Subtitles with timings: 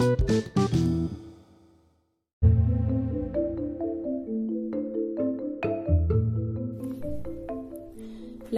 [0.00, 0.06] La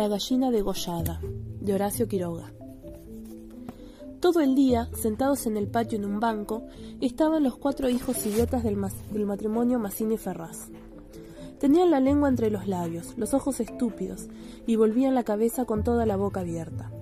[0.07, 1.21] gallina degollada,
[1.61, 2.53] de Horacio Quiroga.
[4.21, 6.63] Todo el día, sentados en el patio en un banco,
[7.01, 8.79] estaban los cuatro hijos idiotas del,
[9.11, 10.69] del matrimonio Massini Ferraz.
[11.59, 14.29] Tenían la lengua entre los labios, los ojos estúpidos,
[14.65, 16.93] y volvían la cabeza con toda la boca abierta.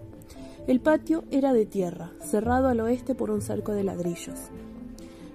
[0.71, 4.39] El patio era de tierra, cerrado al oeste por un cerco de ladrillos.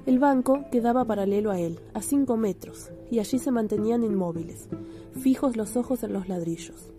[0.06, 4.70] El banco quedaba paralelo a él, a cinco metros, y allí se mantenían inmóviles,
[5.20, 6.94] fijos los ojos en los ladrillos.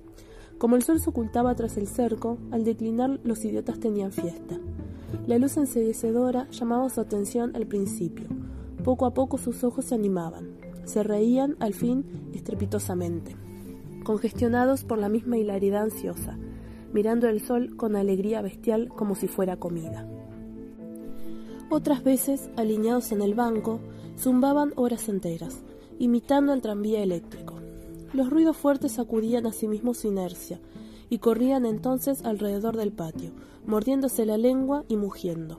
[0.59, 4.61] Como el sol se ocultaba tras el cerco, al declinar los idiotas tenían fiesta.
[5.27, 8.27] La luz enseguecedora llamaba su atención al principio.
[8.85, 10.59] Poco a poco sus ojos se animaban.
[10.85, 13.35] Se reían, al fin, estrepitosamente,
[14.05, 16.37] congestionados por la misma hilaridad ansiosa,
[16.97, 20.09] mirando el sol con alegría bestial como si fuera comida.
[21.69, 23.81] Otras veces, alineados en el banco,
[24.19, 25.59] zumbaban horas enteras,
[25.99, 27.57] imitando al tranvía eléctrico.
[28.15, 30.59] Los ruidos fuertes sacudían a sí mismos su inercia,
[31.11, 33.33] y corrían entonces alrededor del patio,
[33.67, 35.59] mordiéndose la lengua y mugiendo.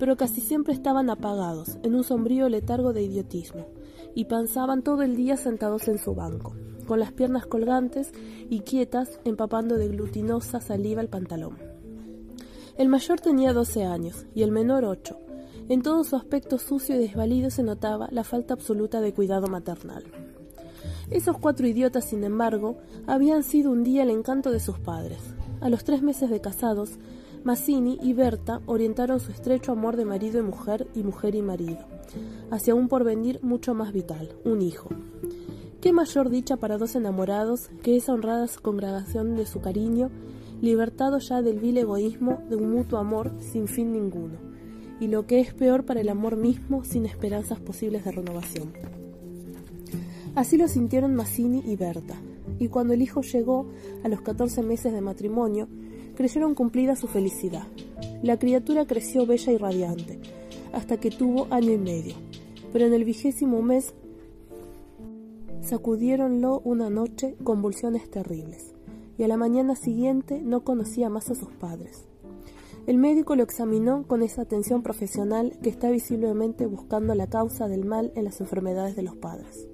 [0.00, 3.68] Pero casi siempre estaban apagados, en un sombrío letargo de idiotismo,
[4.16, 6.56] y pensaban todo el día sentados en su banco,
[6.86, 8.12] con las piernas colgantes
[8.48, 11.58] y quietas, empapando de glutinosa saliva el pantalón.
[12.78, 15.18] El mayor tenía doce años y el menor ocho.
[15.68, 20.04] En todo su aspecto sucio y desvalido se notaba la falta absoluta de cuidado maternal.
[21.10, 25.18] Esos cuatro idiotas, sin embargo, habían sido un día el encanto de sus padres.
[25.60, 26.98] A los tres meses de casados,
[27.44, 31.78] Mazzini y Berta orientaron su estrecho amor de marido y mujer y mujer y marido
[32.50, 34.88] hacia un porvenir mucho más vital, un hijo.
[35.86, 40.10] ¿Qué mayor dicha para dos enamorados que esa honrada congregación de su cariño,
[40.60, 44.34] libertado ya del vil egoísmo de un mutuo amor sin fin ninguno,
[44.98, 48.72] y lo que es peor para el amor mismo sin esperanzas posibles de renovación?
[50.34, 52.16] Así lo sintieron Mazzini y Berta,
[52.58, 53.68] y cuando el hijo llegó
[54.02, 55.68] a los 14 meses de matrimonio,
[56.16, 57.68] creyeron cumplida su felicidad.
[58.24, 60.18] La criatura creció bella y radiante,
[60.72, 62.16] hasta que tuvo año y medio,
[62.72, 63.94] pero en el vigésimo mes
[65.66, 68.72] sacudiéronlo una noche convulsiones terribles,
[69.18, 72.04] y a la mañana siguiente no conocía más a sus padres.
[72.86, 77.84] El médico lo examinó con esa atención profesional que está visiblemente buscando la causa del
[77.84, 79.66] mal en las enfermedades de los padres.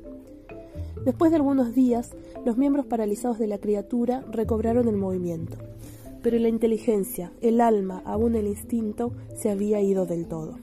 [1.05, 2.13] Después de algunos días,
[2.47, 5.59] los miembros paralizados de la criatura recobraron el movimiento,
[6.23, 10.57] pero la inteligencia, el alma, aún el instinto, se había ido del todo.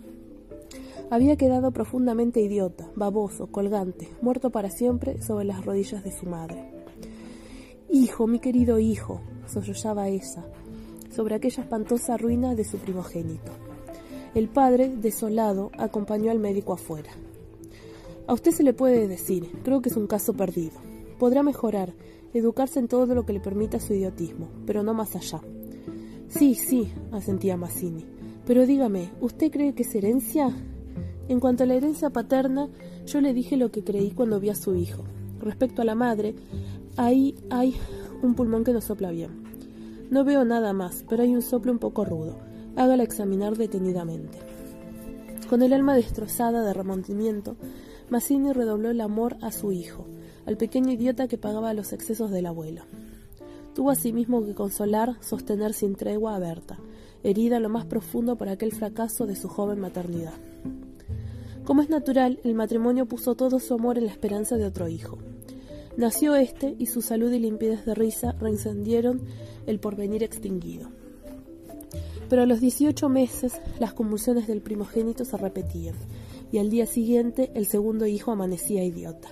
[1.12, 6.72] Había quedado profundamente idiota, baboso, colgante, muerto para siempre sobre las rodillas de su madre.
[7.90, 10.46] Hijo, mi querido hijo, sollozaba ella,
[11.10, 13.52] sobre aquella espantosa ruina de su primogénito.
[14.36, 17.10] El padre, desolado, acompañó al médico afuera.
[18.28, 20.80] A usted se le puede decir, creo que es un caso perdido.
[21.18, 21.96] Podrá mejorar,
[22.36, 25.42] educarse en todo lo que le permita su idiotismo, pero no más allá.
[26.28, 28.06] Sí, sí, asentía Mazzini.
[28.46, 30.56] Pero dígame, ¿usted cree que es herencia?
[31.30, 32.70] En cuanto a la herencia paterna,
[33.06, 35.04] yo le dije lo que creí cuando vi a su hijo.
[35.40, 36.34] Respecto a la madre,
[36.98, 37.76] ahí hay
[38.24, 39.44] un pulmón que no sopla bien.
[40.10, 42.40] No veo nada más, pero hay un soplo un poco rudo.
[42.76, 44.40] Hágala examinar detenidamente.
[45.48, 47.58] Con el alma destrozada de remontimiento,
[48.10, 50.08] Mazzini redobló el amor a su hijo,
[50.48, 52.86] al pequeño idiota que pagaba los excesos del abuelo.
[53.76, 56.80] Tuvo asimismo que consolar, sostener sin tregua a Berta,
[57.22, 60.34] herida lo más profundo por aquel fracaso de su joven maternidad.
[61.70, 65.20] Como es natural, el matrimonio puso todo su amor en la esperanza de otro hijo.
[65.98, 69.22] Nació éste y su salud y limpidez de risa reencendieron
[69.68, 70.90] el porvenir extinguido.
[72.28, 75.94] Pero a los 18 meses las convulsiones del primogénito se repetían
[76.52, 79.30] y al día siguiente el segundo hijo amanecía idiota.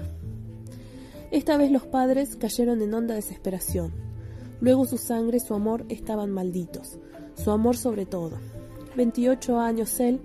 [1.31, 3.93] Esta vez los padres cayeron en honda desesperación.
[4.61, 6.99] Luego su sangre y su amor estaban malditos,
[7.33, 8.37] su amor sobre todo.
[8.95, 10.21] Veintiocho años él,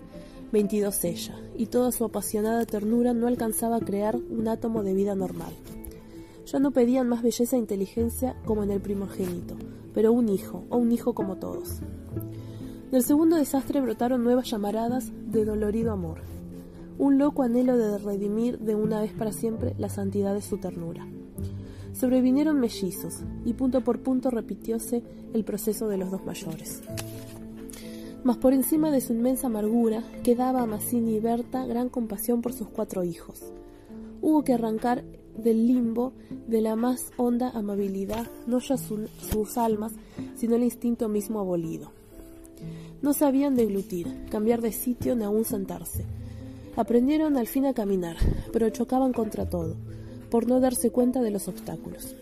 [0.53, 5.15] veintidós ella, y toda su apasionada ternura no alcanzaba a crear un átomo de vida
[5.15, 5.53] normal.
[6.47, 9.57] Ya no pedían más belleza e inteligencia como en el primogénito,
[9.95, 11.81] pero un hijo, o un hijo como todos.
[12.91, 16.21] Del segundo desastre brotaron nuevas llamaradas de dolorido amor
[16.99, 21.07] un loco anhelo de redimir de una vez para siempre la santidad de su ternura.
[21.93, 25.03] Sobrevinieron mellizos, y punto por punto repitióse
[25.35, 26.83] el proceso de los dos mayores.
[28.25, 32.53] Mas por encima de su inmensa amargura quedaba a Mazzini y Berta gran compasión por
[32.53, 33.41] sus cuatro hijos.
[34.21, 35.05] Hubo que arrancar
[35.37, 36.13] del limbo
[36.47, 39.93] de la más honda amabilidad no ya sus almas,
[40.37, 41.91] sino el instinto mismo abolido.
[43.01, 46.05] No sabían deglutir, cambiar de sitio ni aún sentarse.
[46.77, 48.17] Aprendieron al fin a caminar,
[48.53, 49.77] pero chocaban contra todo,
[50.31, 52.15] por no darse cuenta de los obstáculos.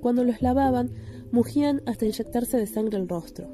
[0.00, 0.90] Cuando los lavaban,
[1.30, 3.48] mugían hasta inyectarse de sangre el rostro.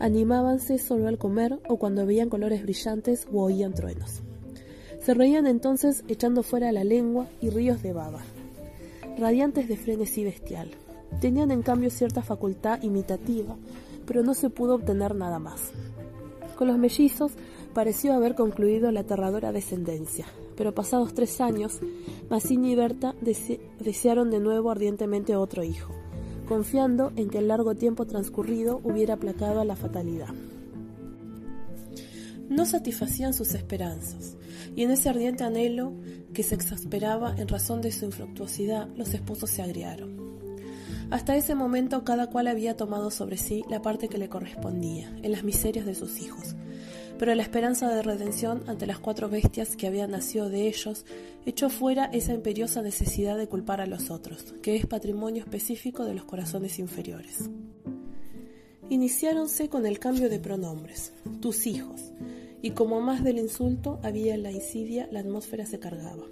[0.00, 4.22] Animábanse solo al comer o cuando veían colores brillantes o oían truenos.
[5.00, 8.20] Se reían entonces echando fuera la lengua y ríos de baba,
[9.18, 10.70] radiantes de frenesí bestial.
[11.20, 13.56] Tenían en cambio cierta facultad imitativa,
[14.06, 15.72] pero no se pudo obtener nada más.
[16.56, 17.32] Con los mellizos
[17.74, 21.78] pareció haber concluido la aterradora descendencia, pero pasados tres años,
[22.28, 23.14] Mazzini y Berta
[23.78, 25.94] desearon de nuevo ardientemente otro hijo,
[26.48, 30.30] confiando en que el largo tiempo transcurrido hubiera aplacado a la fatalidad.
[32.48, 34.36] No satisfacían sus esperanzas,
[34.74, 35.92] y en ese ardiente anhelo
[36.32, 40.16] que se exasperaba en razón de su infructuosidad, los esposos se agriaron.
[41.10, 45.32] Hasta ese momento cada cual había tomado sobre sí la parte que le correspondía, en
[45.32, 46.56] las miserias de sus hijos.
[47.18, 51.04] Pero la esperanza de redención ante las cuatro bestias que habían nacido de ellos
[51.46, 56.14] echó fuera esa imperiosa necesidad de culpar a los otros, que es patrimonio específico de
[56.14, 57.50] los corazones inferiores.
[58.88, 62.12] Iniciáronse con el cambio de pronombres, tus hijos,
[62.62, 66.24] y como más del insulto había la insidia, la atmósfera se cargaba.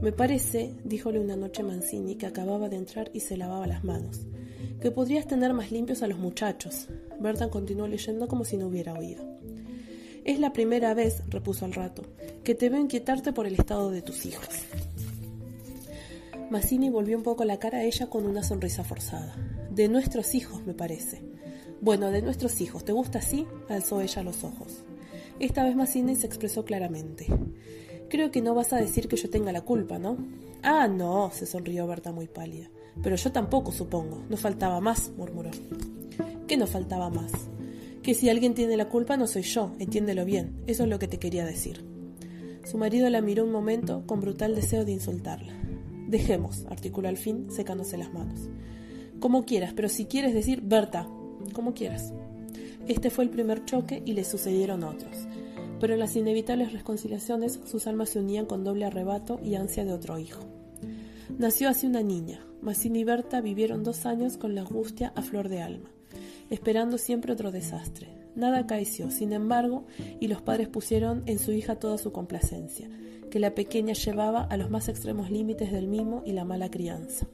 [0.00, 4.26] Me parece, díjole una noche Mancini, que acababa de entrar y se lavaba las manos,
[4.80, 6.88] que podrías tener más limpios a los muchachos.
[7.18, 9.24] Bertan continuó leyendo como si no hubiera oído.
[10.26, 12.02] Es la primera vez, repuso al rato,
[12.42, 14.48] que te veo inquietarte por el estado de tus hijos.
[16.50, 19.36] Mazzini volvió un poco la cara a ella con una sonrisa forzada.
[19.70, 21.22] De nuestros hijos, me parece.
[21.80, 22.84] Bueno, de nuestros hijos.
[22.84, 23.46] ¿Te gusta así?
[23.68, 24.82] alzó ella los ojos.
[25.38, 27.28] Esta vez Mazzini se expresó claramente.
[28.08, 30.16] Creo que no vas a decir que yo tenga la culpa, ¿no?
[30.60, 32.68] Ah, no, se sonrió Berta muy pálida.
[33.00, 34.24] Pero yo tampoco, supongo.
[34.28, 35.52] No faltaba más, murmuró.
[36.48, 37.30] ¿Qué no faltaba más?
[38.06, 40.62] Que si alguien tiene la culpa no soy yo, entiéndelo bien.
[40.68, 41.84] Eso es lo que te quería decir.
[42.64, 45.52] Su marido la miró un momento con brutal deseo de insultarla.
[46.06, 48.48] Dejemos, articuló al fin, secándose las manos.
[49.18, 51.08] Como quieras, pero si quieres decir Berta,
[51.52, 52.12] como quieras.
[52.86, 55.26] Este fue el primer choque y le sucedieron otros
[55.78, 59.92] pero en las inevitables reconciliaciones sus almas se unían con doble arrebato y ansia de
[59.92, 60.40] otro hijo.
[61.38, 62.40] Nació así una niña.
[62.62, 65.90] Mazzini y Berta vivieron dos años con la angustia a flor de alma,
[66.50, 68.08] esperando siempre otro desastre.
[68.34, 69.86] Nada acaeció, sin embargo,
[70.20, 72.88] y los padres pusieron en su hija toda su complacencia,
[73.30, 77.26] que la pequeña llevaba a los más extremos límites del mimo y la mala crianza.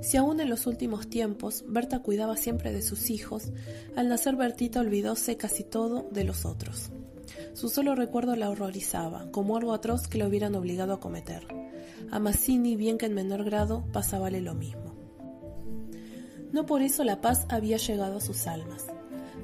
[0.00, 3.52] Si aún en los últimos tiempos Berta cuidaba siempre de sus hijos,
[3.96, 6.90] al nacer Bertita olvidóse casi todo de los otros.
[7.52, 11.46] Su solo recuerdo la horrorizaba, como algo atroz que la hubieran obligado a cometer.
[12.10, 14.89] A Mazzini, bien que en menor grado, pasábale lo mismo.
[16.52, 18.86] No por eso la paz había llegado a sus almas.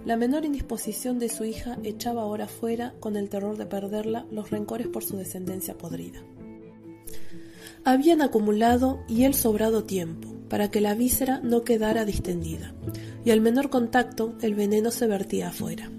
[0.04, 4.50] La menor indisposición de su hija echaba ahora fuera, con el terror de perderla, los
[4.50, 6.22] rencores por su descendencia podrida.
[7.84, 12.74] Habían acumulado y él sobrado tiempo, para que la víscera no quedara distendida,
[13.24, 15.90] y al menor contacto el veneno se vertía afuera.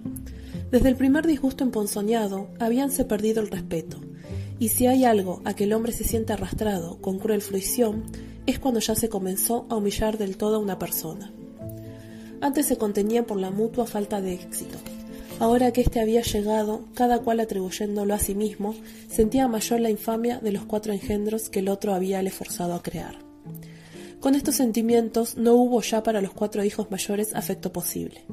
[0.72, 4.00] Desde el primer disgusto emponzoñado habíanse perdido el respeto,
[4.60, 8.04] y si hay algo a que el hombre se siente arrastrado con cruel fruición,
[8.48, 11.32] es cuando ya se comenzó a humillar del todo a una persona.
[12.42, 14.78] Antes se contenían por la mutua falta de éxito.
[15.40, 18.74] Ahora que éste había llegado, cada cual atribuyéndolo a sí mismo,
[19.08, 22.82] sentía mayor la infamia de los cuatro engendros que el otro había le forzado a
[22.82, 23.20] crear.
[24.20, 28.24] Con estos sentimientos no hubo ya para los cuatro hijos mayores afecto posible.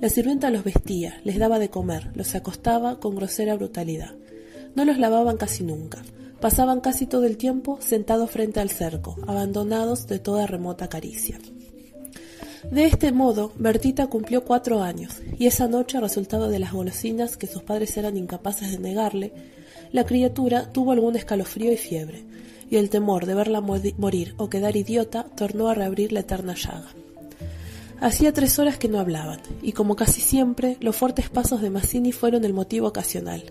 [0.00, 4.16] La sirvienta los vestía, les daba de comer, los acostaba con grosera brutalidad.
[4.74, 6.02] No los lavaban casi nunca.
[6.40, 11.38] Pasaban casi todo el tiempo sentados frente al cerco, abandonados de toda remota caricia.
[12.70, 17.46] De este modo, Bertita cumplió cuatro años, y esa noche, resultado de las golosinas que
[17.46, 19.32] sus padres eran incapaces de negarle,
[19.92, 22.24] la criatura tuvo algún escalofrío y fiebre,
[22.70, 26.94] y el temor de verla morir o quedar idiota tornó a reabrir la eterna llaga.
[28.00, 32.12] Hacía tres horas que no hablaban, y como casi siempre, los fuertes pasos de Mazzini
[32.12, 33.44] fueron el motivo ocasional.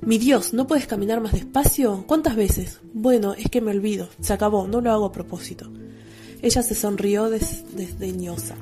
[0.00, 2.04] Mi Dios, ¿no puedes caminar más despacio?
[2.08, 2.80] ¿Cuántas veces?
[2.92, 4.08] Bueno, es que me olvido.
[4.20, 5.70] Se acabó, no lo hago a propósito.
[6.42, 8.56] Ella se sonrió desdeñosa.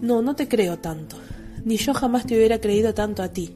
[0.00, 1.16] No, no te creo tanto.
[1.64, 3.54] Ni yo jamás te hubiera creído tanto a ti.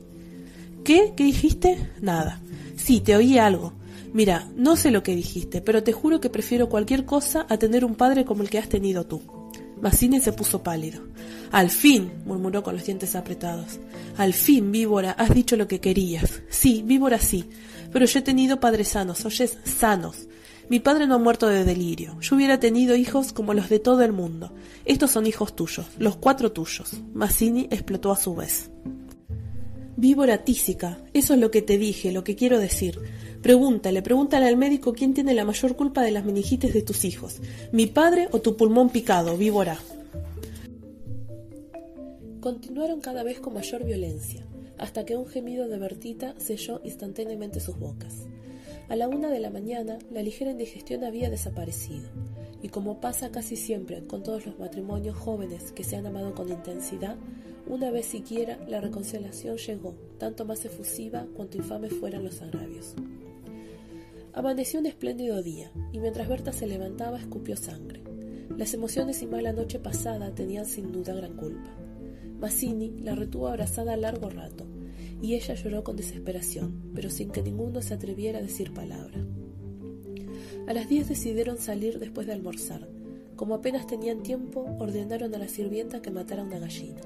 [0.85, 1.15] ¿Qué?
[1.17, 1.91] ¿Qué dijiste?
[2.03, 2.41] Nada.
[2.77, 3.73] Sí, te oí algo.
[4.13, 7.85] Mira, no sé lo que dijiste, pero te juro que prefiero cualquier cosa a tener
[7.85, 9.38] un padre como el que has tenido tú.
[9.81, 11.01] Mazzini se puso pálido.
[11.51, 13.81] Al fin, murmuró con los dientes apretados.
[14.17, 16.43] Al fin, víbora, has dicho lo que querías.
[16.51, 17.49] Sí, víbora sí,
[17.93, 20.29] pero yo he tenido padres sanos, oyes, sanos.
[20.69, 22.21] Mi padre no ha muerto de delirio.
[22.21, 24.53] Yo hubiera tenido hijos como los de todo el mundo.
[24.85, 26.93] Estos son hijos tuyos, los cuatro tuyos.
[27.15, 28.71] Mazzini explotó a su vez.
[29.97, 33.01] Víbora tísica, eso es lo que te dije, lo que quiero decir.
[33.43, 37.41] Pregúntale, pregúntale al médico quién tiene la mayor culpa de las meningitis de tus hijos,
[37.71, 39.79] mi padre o tu pulmón picado, víbora.
[42.41, 44.45] Continuaron cada vez con mayor violencia,
[44.77, 48.27] hasta que un gemido de Bertita selló instantáneamente sus bocas.
[48.89, 52.09] A la una de la mañana, la ligera indigestión había desaparecido,
[52.63, 56.49] y como pasa casi siempre con todos los matrimonios jóvenes que se han amado con
[56.49, 57.17] intensidad,
[57.69, 62.95] una vez siquiera la reconciliación llegó, tanto más efusiva cuanto infames fueran los agravios.
[64.39, 68.05] Amaneció un espléndido día, y mientras Berta se levantaba escupió sangre.
[68.57, 71.77] Las emociones y mala noche pasada tenían sin duda gran culpa.
[72.39, 74.65] Mazzini la retuvo abrazada largo rato,
[75.21, 79.19] y ella lloró con desesperación, pero sin que ninguno se atreviera a decir palabra.
[80.69, 82.89] A las diez decidieron salir después de almorzar.
[83.35, 87.01] Como apenas tenían tiempo, ordenaron a la sirvienta que matara una gallina.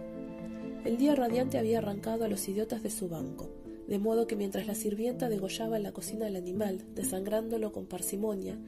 [0.85, 3.49] El día radiante había arrancado a los idiotas de su banco,
[3.89, 8.59] de modo que mientras la sirvienta degollaba en la cocina al animal, desangrándolo con parsimonia,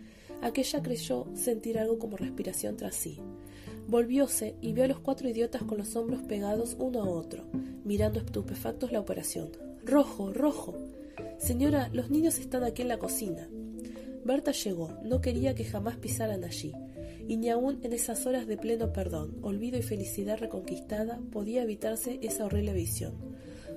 [0.42, 3.18] aquella creyó sentir algo como respiración tras sí.
[3.86, 7.44] Volvióse y vio a los cuatro idiotas con los hombros pegados uno a otro,
[7.84, 9.50] mirando estupefactos la operación.
[9.84, 10.74] Rojo, rojo.
[11.38, 13.48] Señora, los niños están aquí en la cocina.
[14.24, 16.72] Berta llegó, no quería que jamás pisaran allí,
[17.28, 22.18] y ni aun en esas horas de pleno perdón, olvido y felicidad reconquistada podía evitarse
[22.22, 23.33] esa horrible visión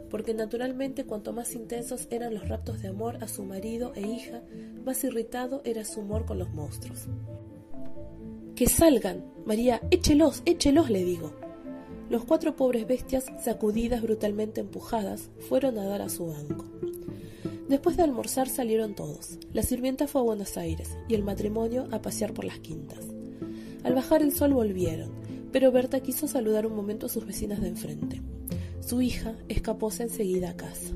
[0.10, 4.42] porque naturalmente cuanto más intensos eran los raptos de amor a su marido e hija,
[4.86, 7.08] más irritado era su humor con los monstruos.
[8.56, 9.24] Que salgan.
[9.46, 11.34] María, échelos, échelos, le digo.
[12.10, 16.66] Los cuatro pobres bestias, sacudidas, brutalmente empujadas, fueron a dar a su banco.
[17.68, 19.38] Después de almorzar salieron todos.
[19.52, 23.00] La sirvienta fue a Buenos Aires y el matrimonio a pasear por las quintas.
[23.84, 25.12] Al bajar el sol volvieron,
[25.52, 28.22] pero Berta quiso saludar un momento a sus vecinas de enfrente.
[28.88, 30.94] Su hija escapóse enseguida a casa.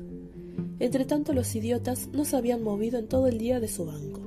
[0.78, 4.22] Entretanto los idiotas no se habían movido en todo el día de su banco.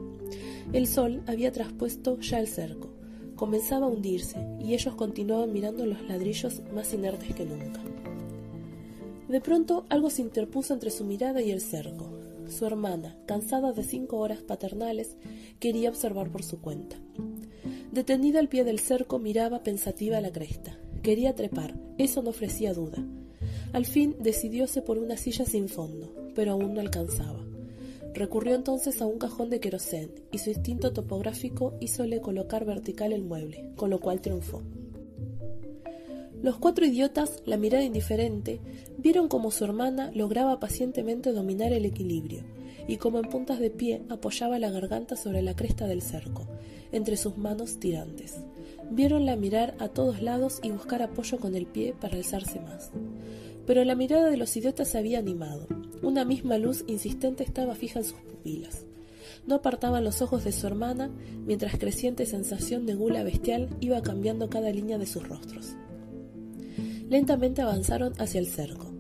[0.72, 2.92] El sol había traspuesto ya el cerco,
[3.36, 7.82] comenzaba a hundirse y ellos continuaban mirando los ladrillos más inertes que nunca.
[9.30, 12.08] De pronto algo se interpuso entre su mirada y el cerco.
[12.48, 15.18] Su hermana, cansada de cinco horas paternales,
[15.60, 16.98] quería observar por su cuenta.
[17.92, 20.78] Detenida al pie del cerco miraba pensativa la cresta.
[21.02, 23.04] Quería trepar, eso no ofrecía duda.
[23.76, 27.46] Al fin decidióse por una silla sin fondo, pero aún no alcanzaba.
[28.14, 33.24] Recurrió entonces a un cajón de querosén y su instinto topográfico hízole colocar vertical el
[33.24, 34.62] mueble, con lo cual triunfó.
[36.42, 38.62] Los cuatro idiotas, la mirada indiferente,
[38.98, 42.44] vieron cómo su hermana lograba pacientemente dominar el equilibrio
[42.88, 46.48] y como en puntas de pie apoyaba la garganta sobre la cresta del cerco,
[46.94, 48.38] entre sus manos tirantes.
[48.90, 52.92] Viéronla mirar a todos lados y buscar apoyo con el pie para alzarse más.
[53.66, 55.68] Pero la mirada de los idiotas se había animado.
[56.02, 58.86] Una misma luz insistente estaba fija en sus pupilas.
[59.48, 61.12] No apartaban los ojos de su hermana,
[61.46, 65.76] mientras creciente sensación de gula bestial iba cambiando cada línea de sus rostros.
[67.10, 68.92] Lentamente avanzaron hacia el cerco.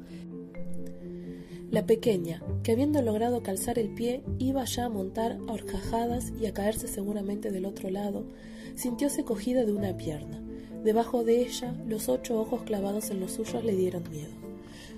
[1.72, 6.45] La pequeña, que habiendo logrado calzar el pie, iba ya a montar a horcajadas y
[6.45, 8.25] a caerse seguramente del otro lado,
[8.75, 10.41] sintióse cogida de una pierna.
[10.84, 14.44] Debajo de ella, los ocho ojos clavados en los suyos le dieron miedo.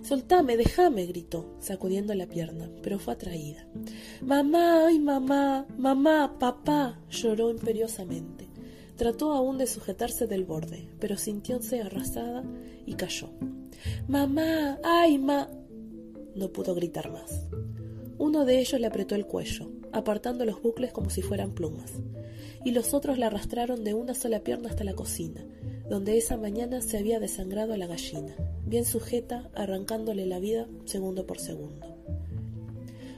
[0.08, 3.68] Soltame, déjame, gritó, sacudiendo la pierna, pero fue atraída.
[4.22, 8.48] Mamá, ay mamá, mamá, papá, lloró imperiosamente.
[8.96, 12.46] Trató aún de sujetarse del borde, pero sintióse arrasada
[12.86, 13.32] y cayó.
[14.08, 15.50] Mamá, ay ma.
[16.36, 17.44] No pudo gritar más.
[18.18, 21.92] Uno de ellos le apretó el cuello, apartando los bucles como si fueran plumas,
[22.64, 25.46] y los otros la arrastraron de una sola pierna hasta la cocina,
[25.90, 28.38] donde esa mañana se había desangrado la gallina,
[28.68, 31.88] bien sujeta, arrancándole la vida segundo por segundo.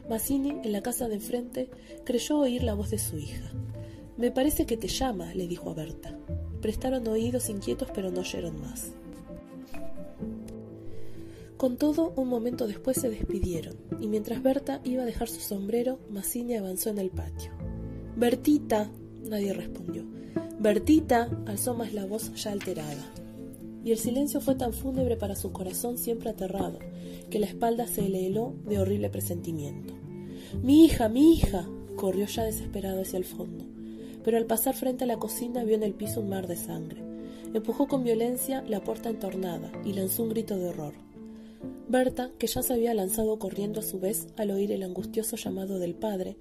[0.10, 1.70] Mazzini, en la casa de enfrente,
[2.04, 3.52] creyó oír la voz de su hija.
[4.18, 6.18] Me parece que te llama, le dijo a Berta.
[6.62, 8.92] Prestaron oídos inquietos, pero no oyeron más.
[11.58, 16.00] Con todo, un momento después se despidieron, y mientras Berta iba a dejar su sombrero,
[16.10, 17.52] Mazzini avanzó en el patio.
[18.16, 18.90] Bertita.
[19.24, 20.06] Nadie respondió.
[20.60, 21.30] Bertita.
[21.46, 23.19] alzó más la voz ya alterada
[23.84, 26.80] y el silencio fue tan fúnebre para su corazón siempre aterrado,
[27.30, 29.94] que la espalda se le heló de horrible presentimiento.
[30.62, 31.68] Mi hija, mi hija.
[31.96, 33.66] corrió ya desesperado hacia el fondo,
[34.24, 37.04] pero al pasar frente a la cocina vio en el piso un mar de sangre.
[37.54, 40.94] Empujó con violencia la puerta entornada y lanzó un grito de horror.
[41.90, 45.80] Berta, que ya se había lanzado corriendo a su vez al oír el angustioso llamado
[45.80, 46.38] del padre,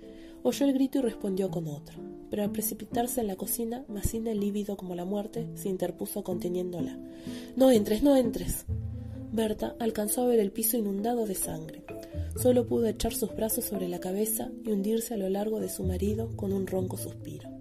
[0.49, 1.99] Oyó el grito y respondió con otro,
[2.31, 6.99] pero al precipitarse en la cocina, Macina, lívido como la muerte, se interpuso conteniéndola.
[7.55, 8.64] No entres, no entres.
[9.31, 11.85] Berta alcanzó a ver el piso inundado de sangre.
[12.40, 15.85] Solo pudo echar sus brazos sobre la cabeza y hundirse a lo largo de su
[15.85, 17.58] marido con un ronco suspiro.